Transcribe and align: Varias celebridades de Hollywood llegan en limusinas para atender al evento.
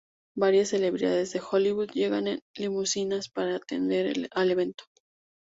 Varias 0.35 0.69
celebridades 0.69 1.31
de 1.31 1.39
Hollywood 1.47 1.91
llegan 1.91 2.25
en 2.27 2.39
limusinas 2.57 3.29
para 3.29 3.55
atender 3.57 4.29
al 4.33 4.49
evento. 4.49 4.85